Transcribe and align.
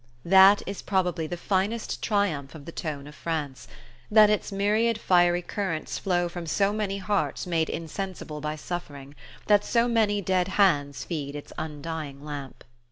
That 0.25 0.63
is 0.65 0.81
probably 0.81 1.27
the 1.27 1.37
finest 1.37 2.01
triumph 2.01 2.55
of 2.55 2.65
the 2.65 2.71
tone 2.71 3.05
of 3.05 3.13
France: 3.13 3.67
that 4.09 4.31
its 4.31 4.51
myriad 4.51 4.97
fiery 4.99 5.43
currents 5.43 5.99
flow 5.99 6.27
from 6.27 6.47
so 6.47 6.73
many 6.73 6.97
hearts 6.97 7.45
made 7.45 7.69
insensible 7.69 8.41
by 8.41 8.55
suffering, 8.55 9.13
that 9.45 9.63
so 9.63 9.87
many 9.87 10.19
dead 10.19 10.47
hands 10.57 11.03
feed 11.03 11.35
its 11.35 11.53
undying 11.55 12.25
lamp. 12.25 12.63